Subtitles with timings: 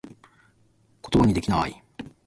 [1.03, 1.79] ことばにできなぁい